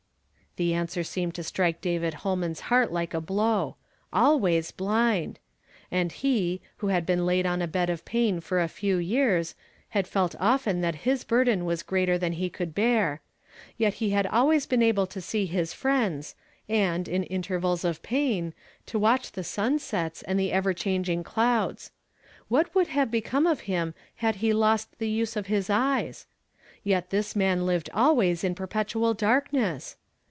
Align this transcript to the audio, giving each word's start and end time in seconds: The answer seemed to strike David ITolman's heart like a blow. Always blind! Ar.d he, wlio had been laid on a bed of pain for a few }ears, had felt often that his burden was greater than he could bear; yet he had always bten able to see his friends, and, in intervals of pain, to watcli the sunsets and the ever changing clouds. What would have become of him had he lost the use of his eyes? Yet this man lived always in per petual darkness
The 0.57 0.73
answer 0.73 1.01
seemed 1.05 1.33
to 1.35 1.43
strike 1.45 1.79
David 1.79 2.13
ITolman's 2.13 2.59
heart 2.67 2.91
like 2.91 3.13
a 3.13 3.21
blow. 3.21 3.77
Always 4.11 4.71
blind! 4.71 5.39
Ar.d 5.93 6.13
he, 6.13 6.59
wlio 6.81 6.91
had 6.91 7.05
been 7.05 7.25
laid 7.25 7.45
on 7.45 7.61
a 7.61 7.69
bed 7.69 7.89
of 7.89 8.03
pain 8.03 8.41
for 8.41 8.59
a 8.59 8.67
few 8.67 8.99
}ears, 8.99 9.55
had 9.91 10.09
felt 10.09 10.35
often 10.41 10.81
that 10.81 11.07
his 11.07 11.23
burden 11.23 11.63
was 11.63 11.83
greater 11.83 12.17
than 12.17 12.33
he 12.33 12.49
could 12.49 12.75
bear; 12.75 13.21
yet 13.77 13.93
he 13.95 14.09
had 14.09 14.27
always 14.27 14.67
bten 14.67 14.83
able 14.83 15.07
to 15.07 15.21
see 15.21 15.45
his 15.45 15.71
friends, 15.71 16.35
and, 16.67 17.07
in 17.07 17.23
intervals 17.23 17.85
of 17.85 18.03
pain, 18.03 18.53
to 18.87 18.99
watcli 18.99 19.31
the 19.31 19.45
sunsets 19.45 20.21
and 20.23 20.37
the 20.37 20.51
ever 20.51 20.73
changing 20.73 21.23
clouds. 21.23 21.91
What 22.49 22.75
would 22.75 22.87
have 22.87 23.09
become 23.09 23.47
of 23.47 23.61
him 23.61 23.93
had 24.15 24.35
he 24.37 24.51
lost 24.51 24.99
the 24.99 25.09
use 25.09 25.37
of 25.37 25.47
his 25.47 25.69
eyes? 25.69 26.27
Yet 26.83 27.09
this 27.09 27.37
man 27.37 27.65
lived 27.65 27.89
always 27.93 28.43
in 28.43 28.53
per 28.53 28.67
petual 28.67 29.15
darkness 29.15 29.95